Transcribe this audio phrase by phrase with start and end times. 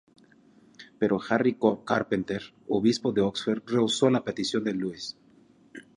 [0.99, 1.57] Pero Harry
[1.87, 5.15] Carpenter, obispo de Oxford, rehusó la petición de Lewis.